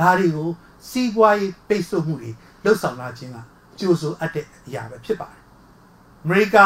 [0.00, 0.50] ဒါတွေကို
[0.88, 2.30] စီးပွားရေးပိတ်ဆို့မှုတွေ
[2.64, 3.38] လှုပ်ဆောင်လာခြင်းက
[3.78, 5.42] ကြိုးဆိုအပ်တဲ့အရာပဲဖြစ်ပါတယ်
[6.24, 6.56] အမေရိက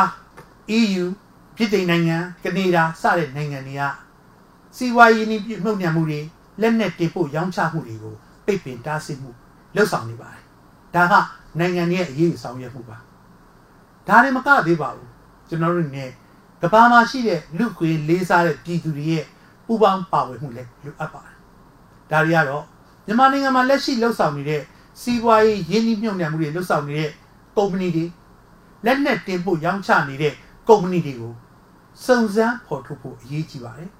[0.79, 1.05] EU
[1.59, 3.83] ပြည်ထောင်နိုင်ငံကနေဒါစတဲ့နိုင်ငံတွေက
[4.77, 6.21] စီးပွားရေးနှိမှုနှံမှုတွေ
[6.61, 8.15] လက်နက်တင်ပို့ရောင်းချမှုတွေကို
[8.47, 9.31] ပိတ်ပင်တားဆီးမှု
[9.75, 10.43] လှုပ်ဆောင်နေပါတယ်
[10.95, 11.15] ဒါက
[11.59, 12.99] နိုင်ငံရဲ့အရေးဆောင်ရွက်မှုပါ
[14.09, 15.09] ဒါလည်းမကသေးပါဘူး
[15.49, 16.05] ကျွန်တော်တို့ ਨੇ
[16.63, 19.25] ကဘာမှာရှိတဲ့လူခွေလေးစားတဲ့ပြည်သူတွေရဲ့
[19.67, 21.37] ပူပေါင်းပါဝင်မှုလည်းလိုအပ်ပါတယ်
[22.11, 22.65] ဒါတွေကတော့
[23.07, 24.63] မြန်မာနိုင်ငံမှာလက်ရှိလှုပ်ဆောင်နေတဲ့
[25.01, 27.11] စီးပွားရေးရင်းနှီးမြှုပ်နှံမှုတွေလှုပ်ဆောင်နေတဲ့
[27.57, 28.05] ကုမ္ပဏီတွေ
[28.85, 30.35] လက်နက်တင်ပို့ရောင်းချနေတဲ့
[30.69, 31.33] ကုမ္ပဏီတွေကို
[32.05, 33.91] စုံစမ်းဖော်ထုတ်ဖို့အရေးကြီးပါတယ်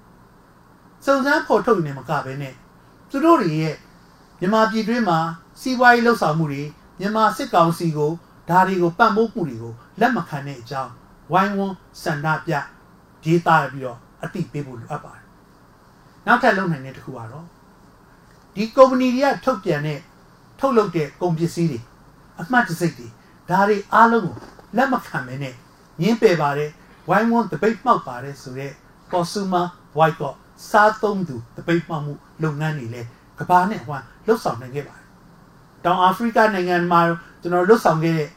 [1.05, 2.53] စုံစမ်းဖော်ထုတ်နေမှာကပဲနဲ့
[3.09, 3.75] သူတို့တွေရဲ့
[4.39, 5.19] မြန်မာပြည်တွင်းမှာ
[5.61, 6.63] စီးပွားရေးလှုပ်ဆောင်မှုတွေ
[6.99, 8.11] မြန်မာစစ်ကောင်စီကို
[8.49, 10.91] ဒါတွေကိုပံ့ပိုးမှုတွေကိုလက်မခံတဲ့အကြောင်း
[11.31, 12.53] ဝိုင်းဝန်းစန္ဒပြ
[13.23, 15.25] ဒေသပြီးတော့အတိပေးဖို့လိုအပ်ပါတယ်
[16.25, 17.45] နောက်ထပ်လုပ်နိုင်တဲ့တစ်ခုကတော့
[18.55, 19.99] ဒီကုမ္ပဏီတွေကထုတ်ပြန်တဲ့
[20.59, 21.79] ထုတ်လုပ်တဲ့ကုန်ပစ္စည်းတွေ
[22.39, 23.07] အမှတ်တစိတ်တွေ
[23.49, 24.35] ဒါတွေအားလုံးကို
[24.77, 25.53] လက်မခံမနဲ့
[26.01, 26.71] ညင်းပယ်ပါတယ်
[27.09, 28.73] ဝိုင်းဝန်းတပိတ်မှောက်ပါတယ်ဆိုတော့
[29.11, 30.35] consumer boycott
[30.69, 33.07] စားသုံးသူတပိတ်မှောက်မှုလုပ်ငန်းတွေလည်း
[33.39, 35.05] ကဘာနဲ့ဟိုလှုပ်ဆောင်နိုင်ခဲ့ပါတယ်
[35.85, 37.01] တောင်အာဖရိကနိုင်ငံမှာ
[37.41, 38.29] ကျွန်တော်လှုပ်ဆောင်ခဲ့တဲ့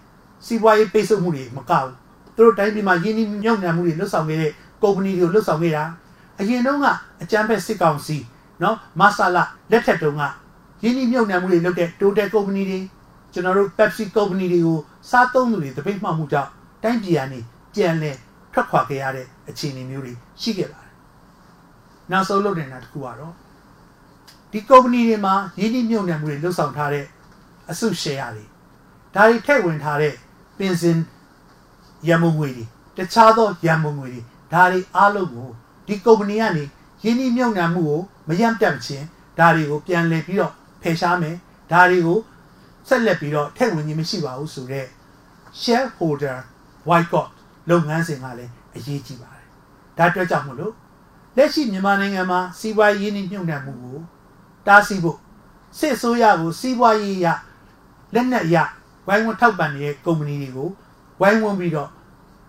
[0.46, 1.92] စီးပွားရေးပိတ်ဆို့မှုတွေမကဘူး
[2.36, 5.84] သူတို့တိုင်းပြည်မှာယင်းနှိမ့်ညံ့ညံ့မှုတွေလှုပ်ဆောင်ခဲ့တဲ့ကုမ္ပဏီတွေကိုလှုပ်ဆောင်ခဲ့တာ
[6.40, 6.86] အရင်တုန်းက
[7.22, 8.16] အကြမ်းဖက်စစ်ကောင်စီ
[8.62, 10.22] နော်မဆာလာလက်ထက်တုန်းက
[10.82, 12.78] ယင်းနှိမ့်ညံ့ညံ့မှုတွေလုပ်တဲ့ Total ကုမ္ပဏီတွေ
[13.32, 14.78] ကျွန်တော်တို့ Pepsi ကုမ္ပဏီတွေကို
[15.10, 16.50] စားသုံးသူတွေတပိတ်မှောက်မှုကြောင့်
[16.82, 17.40] တိုင်းပြည်ကနေ
[17.74, 18.12] ပြန်လဲ
[18.52, 20.94] ထွက်ခွာခဲ့ရတဲ့အခြေအနေမျိုးတွေရှိခဲ့ပါတယ်။
[22.10, 23.34] နောက်ဆုံးလုပ်နေတာတစ်ခုကတော့
[24.52, 27.06] ဒီကုမ္ပဏီတွေမှာရင်းနှီးမြှုပ်နှံမှုတွေလှုပ်ဆောင်ထားတဲ့
[27.70, 28.44] အစုရှယ်ယာတွေ
[29.14, 30.14] ဒါတွေထည့်ဝင်ထားတဲ့
[30.58, 30.98] ပင်စင်
[32.08, 32.64] ရမုံငွေတွေ
[32.96, 34.20] တခြားသောရမုံငွေတွေ
[34.52, 35.48] ဒါတွေအားလုံးကို
[35.86, 36.64] ဒီကုမ္ပဏီကနေ
[37.04, 39.06] ရင်းနှီးမြှုပ်နှံမှုကိုမရန့်တက်ခြင်း
[39.38, 41.36] ဒါတွေကိုပြန်လည်ပြီးတော့ဖယ်ရှားမယ်
[41.72, 42.18] ဒါတွေကို
[42.88, 44.88] ဆက်လက်ပြီးတော့ထည့်ဝင်ခြင်းမရှိပါဘူးဆိုတော့
[45.62, 46.36] shareholder
[46.86, 47.32] boycott
[47.70, 49.46] လုပ်ငန်းစဉ်ကလည်းအရေးကြီးပါတယ်
[49.98, 50.74] ဒါအတွက်ကြောင့်မို့လို့
[51.36, 53.98] လက်ရှိမြန်မာနိုင်ငံမှာစီးပွားရေးနှိမ့်ညွှန်နှံမှုကို
[54.66, 55.18] တားဆီးဖို့
[55.78, 57.26] စစ်ဆိုးရကိုစီးပွားရေးရ
[58.14, 58.56] လက်နက်ရ
[59.06, 60.68] ဝိုင်းဝန်းထောက်ပံ့နေတဲ့ကုမ္ပဏီတွေကို
[61.20, 61.90] ဝိုင်းဝန်းပြီးတော့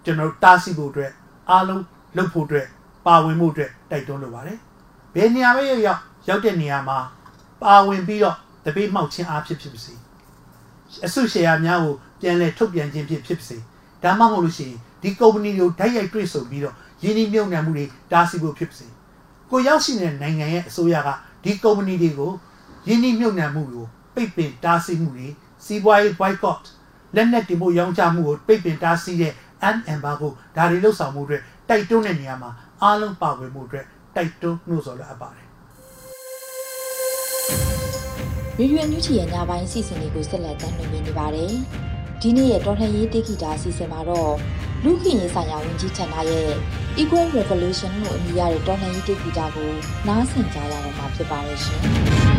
[0.04, 1.12] ကျွန်တော်တားဆီးဖို့အတွက်
[1.49, 1.84] အားလုံး
[2.17, 2.67] လုပ်ဖို့အတွက်
[3.06, 4.58] ပါဝင်မှုအတွက်တိုက်တွန်းလိုပါတယ်
[5.13, 6.97] ဘယ်နေရာပဲရောက်ရောက်ရောက်တဲ့နေရာမှာ
[7.62, 9.93] ပါဝင်ပြီးတော့တပိတ်မှောက်ခြင်းအားဖြစ်ဖြစ်ပါစေ
[11.06, 13.58] အစုရှယ်ယာများကိုပြန်လည်ထုတ်ပြန်ခြင်းဖြစ်ဖြစ်ပါစေ
[14.04, 18.88] ဒါမှမဟုတ်လို့ရှိရင် ဒီကုမ္ပဏီတွေကိုဓာတ်ရိုက်တွေ့ဆုံပြီးတော့ယင်းနှိမ့်မြုပ်နှံမှုတွေတားဆီးဖို့ဖြစ်ပါစေ
[19.52, 21.10] ကိုရောက်ရှိနေတဲ့နိုင်ငံရဲ့အစိုးရက
[21.44, 22.32] ဒီကုမ္ပဏီတွေကို
[22.88, 23.86] ယင်းနှိမ့်မြုပ်နှံမှုကို
[24.16, 25.28] ပိတ်ပင်တားဆီးမှုတွေ
[25.66, 26.63] စီးပွားရေး boycott
[27.16, 29.34] လက်နက်တင်ဖို့ရောင်းချမှုကိုပိတ်ပင်တားဆီးတဲ့
[29.70, 31.38] an embargo ဒါတွေလှုပ်ဆောင်မှုတွေ
[31.70, 33.82] တိုက်တွန်းတဲ့နေရာမှာအားလုံးပါဝင်မှုတွေ
[34.16, 35.48] တိုက်တွန်းနှိုးဆော်လိုအပ်ပါတယ်
[38.60, 41.54] ရေဒီယိုညူချီရဲ့ညပိုင်းစီစဉ်လေးကိုဆက်လက်တင်ပြနေပါတယ်။
[42.22, 44.34] ဒီနေ့ရဲ့တော်လှန်ရေးတိဂီတာစီစဉ်မှာတော့
[44.86, 46.50] လူ့ခင်ရေးဆိုင်ရာဝန်ကြီးဌာနရဲ့
[47.02, 49.72] Equal Revolution လို့အမည်ရတဲ့တော်လှန်ရေးတိဂီတာကို
[50.08, 51.82] နားဆင်ကြရတော့မှာဖြစ်ပါရဲ့ရှင်။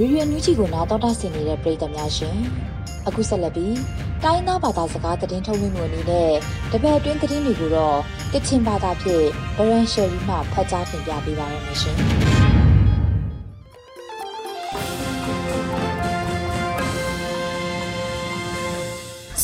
[0.00, 2.36] ရေရွယ်နူးချီကိုနားတော်တာဆင်နေတဲ့ပရိသတ်များရှင်
[3.06, 3.76] အခုဆက်လက်ပြီး
[4.24, 6.32] တိုင်းသားဘာသာစကားသတင်းထုတ်လွှင့်မှုအနေနဲ့
[6.72, 7.98] တပတ်အတွင်းသတင်းတွေကိုတော့
[8.32, 11.96] ကချင်ဘာသာဖြင့်ဗရန်ရှယ်ရီမှဖတ်ကြားတင်ပြပေးပါရမရှင်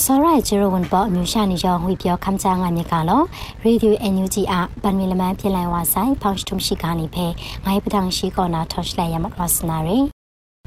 [0.02, 3.22] စောရိုင်ဂျီရိုဝန်ပေါ်မြူရှာနေကြောင်းဝိပြောခမ်းချာငါမြကလော
[3.64, 7.26] ရေဒီယိုအန်ယူဂျီအဘန်မီလမန်ပြလိုင်ဝါဆိုင်ဖောင်းစတုံရှိကနေဖဲ
[7.64, 10.15] ငိုင်းပဒံရှိကောနာထော့ရှလိုက်ရမကလစနာရီ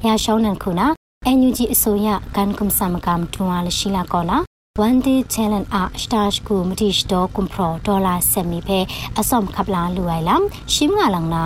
[0.06, 0.86] ရရှောင်းနန်ခုနာ
[1.26, 4.38] အန်ယူဂျီအစိုးရကန်ကွန်ဆမ်ကမ်တူဝါလရှိလာကောလာ
[4.86, 8.78] one day challenge a stash ku matish do kumpro dollar semi phe
[9.20, 10.42] asom khapla luai lam
[10.74, 11.42] shim nga lang na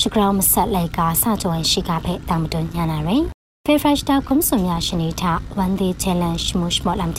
[0.00, 3.18] shikraw masat lai ka sa join shi ka phe tam don nya na re
[3.66, 5.22] ဖေဖရရှတာကွန်ဆုမြရှင်နီထ
[5.58, 7.12] ဝန်ဒီချဲလန်ရှမှုရှမော့လမ်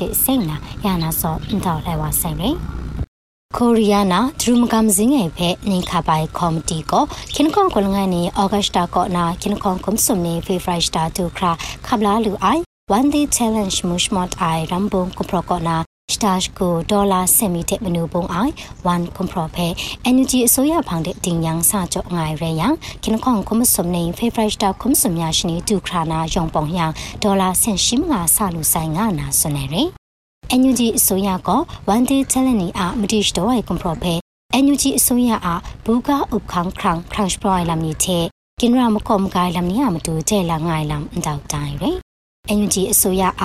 [3.54, 11.52] တိစိန်နာယာနာစောအန်တော်လဲဝဆိုင်ရယ်ကိုရီးယားနာဒရူမကမ်ဇင်းငယ်ဖဲနေခပိုင်ကော်မတီကိုခင်ကွန်ကလငိုင်းနေဩဂတ်တာကောနာခင်ကွန်ကွန်ဆုနေဖေဖရရှတာတူခရာ
[11.86, 12.62] ခပ်လာလူအိုင်
[12.92, 15.78] ဝန်ဒီချဲလန်ရှမှုရှမော့အိုင်ရမ်ဘုံကပရကောနာ
[16.14, 18.54] စတာချ်ကိုဒေါ်လာဆမီတဲ့မနူပုံအိုင်
[18.86, 19.68] 1ကွန်ပရဖဲ
[20.10, 22.68] energy အစိုးရဖောင်တဲ့တင်ယန်းစာကြောငိုင်ရယံ
[23.04, 26.86] ကင်ခွန်ကွန်ဆုမနေ favorite star ကွန်ဆုမြရှင်တူခရာနာယောင်ပုံယံ
[27.24, 30.03] ဒေါ်လာဆန်ရှိမငါဆလူဆိုင်ငါနာဆွနေရယ်
[30.60, 31.50] NUG အစိုးရက
[31.94, 34.14] one day challenge အမတိရှတော့ဝိုင်ကွန်ပရဖဲ
[34.64, 35.48] NUG အစိုးရအ
[35.86, 38.26] ဘူကဥခန်းခရန်ခရန့်စပရိုင်လမ်နီတဲ့
[38.60, 41.98] ကင်ရာမကောမဂိုင်လမ်နီအမတူတဲ့လာငိုင်လမ်အန်တောက်တိုင်းရယ်
[42.58, 43.44] NUG အစိုးရအ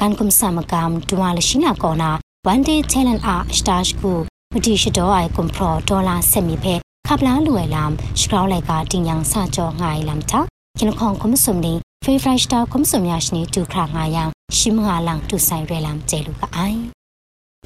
[0.00, 2.10] ကန်ကွန်ဆမ်ကမ်ဒွာလရှိနာကောနာ
[2.52, 4.18] one day challenge အစတာရှ်ကို
[4.54, 6.74] မတိရှတော့အိုင်ကွန်ပရဒေါ်လာဆက်မီဖဲ
[7.06, 10.40] ခပ်လာလူဝဲလမ်စကောလိုက်ကတင်ယန်စာကြောငိုင်လမ်တာ
[10.78, 11.74] ကင်ခေါန်ကွန်ဆုမ်နီ
[12.08, 14.24] ဖေဖရိုက်စတာကွန်ဆုမ်ယာရှနီတူခရာငါယံ
[14.58, 16.80] ရှိမငါလန်တူဆိုင်ရဲလမ်ကျဲလူကအိုင်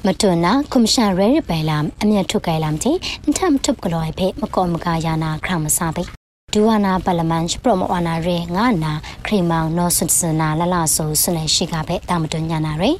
[0.05, 2.91] မတွနာကွန်ရှာရဲရပဲလမ်အမြတ်ထုတ်ကြလမ်တီ
[3.23, 6.03] အန်ထမ်ထုတ်ကလော်ဖေမကောမကာယာနာခရမစာပိ
[6.53, 8.93] ဒူဝနာပလမန်ပရမဝနာရေငါနာ
[9.25, 12.91] ခရီမောင်နောဆွစနာလလဆိုဆွနေရှိကပဲတာမတွညာနာရေ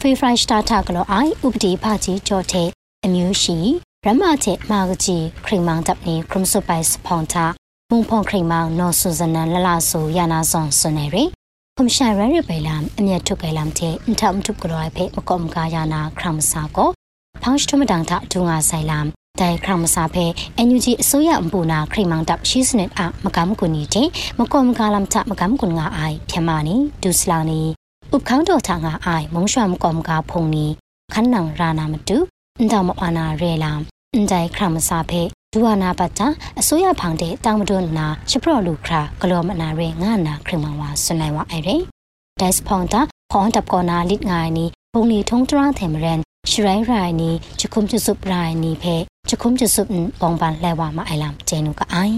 [0.00, 2.68] ဖေဖရိုက်စတာတာကလောအိုင်ဥပတိဖာကြီးကြောတဲ့
[3.04, 3.56] အမျိုးရှိ
[4.04, 7.46] ရမတဲ့မာကကြီးခရီမောင်တပ်နေခရမ်ဆုပိုင်စဖောင်တာ
[7.92, 11.24] မုံဖုံခရီမောင်နောဆွစနာလလဆိုယာနာဆောင်ဆွနေရေ
[11.76, 16.90] ဖမ်ရှာရရပဲလမ်အမြတ်ထုတ်ကြလမ်တဲ့အန်ထမ်ထုတ်ကြလောဖေမကောမကာယာနာခရမ်စာကို
[17.42, 19.06] ဖောင်းစထမဒန်တာဒူငါဆိုင်လမ်
[19.40, 20.24] တိုင်ခရမစာဖဲ
[20.56, 27.60] အန်ယူဂျီအစိုးရအပူနာခရိမောင်တပ်ရှိစနစ်အမကမ်ကွန်နီတဲ့မကောမကလမ်ချမကမ်ကွန်ငါအိုင်ဖြမနီဒူစလောင်နီ
[28.14, 30.66] ဥပခေါင်းတော်ထငါအိုင်မုံရွှမ်ကောမကဖုန်နီ
[31.12, 32.16] ခန်းနံရာနာမတူ
[32.58, 33.78] အန်တမအနာရဲလမ်
[34.14, 35.22] အန်တိုင်ခရမစာဖဲ
[35.54, 36.26] ဒူဝနာပတ်တာ
[36.60, 41.76] အစိုးရဖောင်တဲ့တောင်မတွနာရှပရောလူခရာဂလောမနာရဲငါနာခရမဝါဆွနိုင်ဝအိုင်ရဲ
[42.40, 43.00] ဒက်စ်ဖောင်တာ
[43.32, 46.18] ဖောင်တပ်ကောနာလစ်ငိုင်နီပုံလီထုံတရာထေမရန်
[46.50, 48.96] ရှရိုင်းရိုင်နီချခုမ်ချစုပရိုင်နီဖဲ
[49.28, 49.82] ချခုမ်ချစု
[50.20, 52.16] ပုံပန်လဲဝါမအိုင်လမ်ကျဲနုကအိုင်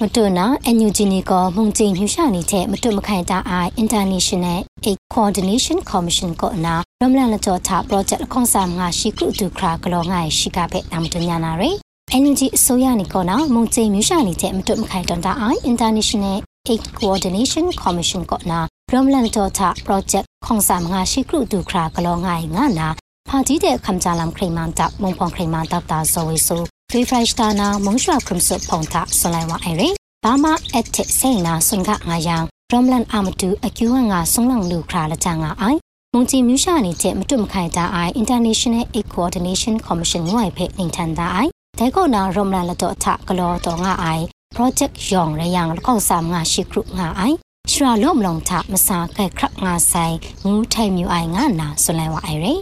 [0.00, 11.76] မတူနာအန်ယူဂျီနီကမုံကျင်းမြူရှာနေတဲ့မတူမခိုင်တာအိုင် International Aid Coordination Commission ကိုနာရမလန်လကြောတာ project ခွန်ဆာငါရှိကုတူခရာကလောငါရှိကပဲအမတူညာနာရယ်
[12.18, 16.36] NUG အစိုးရနီကောနာမုံကျင်းမြူရှာနေတဲ့မတူမခိုင်တန်တာအိုင် International
[16.72, 18.60] Aid Coordination Commission ကိုနာ
[18.92, 22.88] ရမလန်လကြောတာ project ခွန်ဆာငါရှိကုတူခရာကလောငါငါနာ
[23.28, 26.56] ဖာတီတဲ့ခမ်ကြလမ်ခရိမန်တပ်မုံဖောင်ခရိမန်တပ်တာဇိုဝေဆူ
[26.90, 29.88] ဖရီဖရိုက်စတာနာမုံရွှာခရမ်ဆုဖုန်တာဆွလိုက်ဝအိုင်ရီ
[30.24, 32.36] ဘာမအက်တစ်စိန်နာဆွန်ကငါယံ
[32.72, 35.78] ရမ်လန်အာမတူအကျူဝငါဆုံလောင်လူခရာလချငါအိုင်
[36.14, 44.24] မုံချီမြူရှာနေတဲ့မတွမခိုင်တာအိုင် International Aid Coordination Commission ငွေဖိနေထန်တာအိုင် ဒဲကောနာရမလာလတော့ထကလောတော့ငါအိုင်
[44.56, 47.32] project yong re yang lo kong sam nga shi kru nga ai
[47.70, 50.12] shra lom long tha ma sa kai khra nga sai
[50.44, 52.54] ngu thai myu ai nga na so lai wa ai re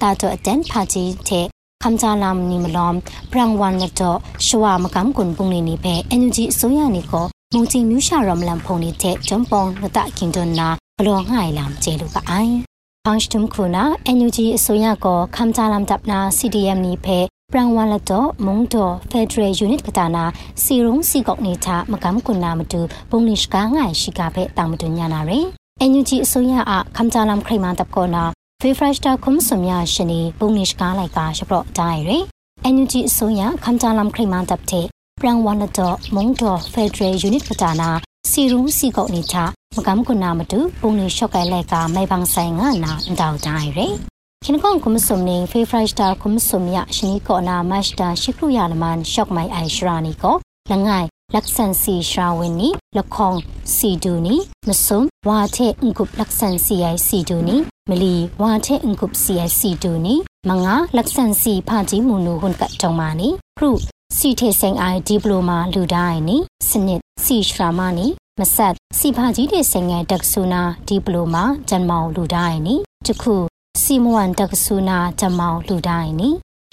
[0.00, 1.40] ta to aten pha chi the
[1.82, 2.94] kham cha lam ni ma lom
[3.30, 4.10] prang wan na to
[4.46, 7.20] shwa ma kam kun pung ni ni be energy so ya ni ko
[7.54, 10.50] mu chi myu sha ram lam phong ni the jom pong na ta kin don
[10.58, 10.68] na
[11.04, 12.50] lo ngai lam che lu ka ai
[13.06, 13.84] ဖန်စတုမ်ခုနာ
[14.16, 17.18] NUG အစိုးရကခမ်တာလမ်တပ်နာ CDM နိဖေ
[17.52, 20.24] ပရန်ဝါလတော့မုံတော့ Federal Unit ကတာနာ
[20.62, 25.46] စီရုံးစီကောက်နေချမကမ်ကွန်နာမတူပုံနစ်ကားငိုင်ရှိကဖဲတောင်မတူညာနာရယ်
[25.90, 28.24] NUG အစိုးရအခမ်ချာလမ်ခရိမန်တပ်ကောနာ
[28.60, 32.22] ဖေဖရက်တာခုံစုံရရှင်နီပုံနစ်ကားလိုက်ကရှပရော့ဒိုင်ရယ်
[32.74, 34.86] NUG အစိုးရခမ်ချာလမ်ခရိမန်တပ်တဲ့
[35.20, 37.90] ပရန်ဝါလတော့မုံတော့ Federal Unit ကတာနာ
[38.30, 39.36] စီရုံးစီကောက်နေချ
[39.76, 44.11] မကမ်ကွန်နာမတူပုံနစ်ရှော့ကဲလိုက်ကမိုင်ပန်းဆိုင်ငါနာတောက်ဒိုင်ရယ်
[44.45, 50.35] ခင်ကွန်ကုမစုံနေဖေဖရိုက်စတာကုမစုံမြရှင်နီကောနာမတ်တာရှိခရရလမန်ရှော့မိုင်အိုင်ရှရာနီကို
[50.71, 53.33] လငိုင်ลักษณสีชราวินีละคอง
[53.75, 54.35] สีดูนี
[54.67, 57.57] มสุมวาเทอุกุบลักษณสีไอสีดูนี
[57.89, 60.15] มลีวาเทอุกุบสีไอสีดูนี
[60.49, 63.71] มงาลักษณสีพาจิมูนูหุนกะจงมานีครู
[64.17, 68.07] စီထေစင်အိုင်ဒီပလိုမာလူတိုင်းနီစနစ်စီရှရာမာနီ
[68.39, 72.75] မဆတ်စီဖာကြီးတဲ့စင်ငယ်တက်ဆူနာဒီပလိုမာဂျန်မောင်လူတိုင်းနီ
[73.07, 73.35] တခု
[73.80, 76.30] စီမဝန်တကဆူနာဂျမောင်လူတိုင်းနီ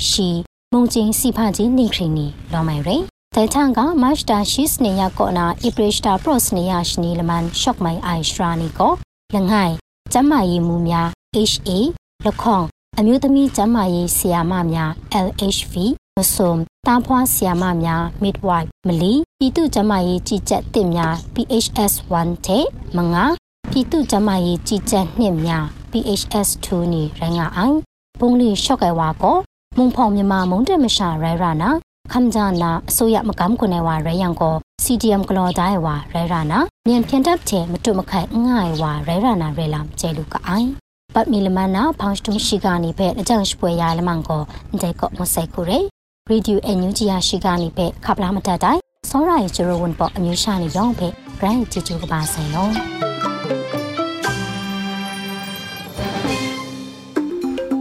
[0.07, 0.29] ရှီ
[0.73, 2.97] မုံချင်းစီဖာချင်းနိခရီနီလောမိုင်ရေ
[3.35, 8.93] တဲချန်ကမတ်တာရှိစနေယကောနာအိပရစ်တာပရော့စနေယရှနီလမန်ရှော့မိုင်အိုင်ရှရာနီကို
[9.33, 9.73] လငိုင်
[10.13, 11.07] ကျမရေးမှုများ
[11.51, 11.69] HA
[12.25, 12.65] လခေါင်
[12.97, 14.91] အမျိုးသမီးကျမရေးဆီယာမများ
[15.25, 15.73] LHV
[16.17, 16.53] မဆုံ
[16.87, 22.65] တာဖွာဆီယာမများ midwife မလီပြည်သူကျမရေးကြည်ကြက်တင်များ PHS 1တဲ့
[22.97, 23.25] မငါ
[23.71, 27.77] ပြည်သူကျမရေးကြီးကြပ်နှစ်များ PHS2 နေရငါအိုင်
[28.19, 29.37] ပုံလီရှော့ကဲဝါကို
[29.77, 31.69] မုံဖောင်မြမမုံတက်မရှာရဲရနာ
[32.11, 40.69] ခမ်ဂျာနာအစိုးရမကမ်ကုနေဝါရယံကို CDM ကလောဒိုင်ဝါရဲရနာမြန်ဖြန်တပ်တဲ့မတုမခိုင်ငိုင်ဝါရဲရနာရဲလမ်ကျဲလူကအိုင်
[41.13, 44.41] ပတ်မီလမနာဖောင်းစတုံရှိကနေဖဲအကြောင်းပွဲရလမန်ကို
[44.81, 45.79] တဲ့ကောမဆိုင်ခုရဲ
[46.29, 51.07] ရေဒီယိုအန်ယူဂျီယာရှိကနေဖဲခပ်လာမတတ်တိုင်းစောရိုင်ဂျရိုဝန်ပေါ်အမျိုးရှာနေရောင်းဖဲ
[51.39, 53.08] ဂရန်ဂျီဂျူကပါဆိုင်နော်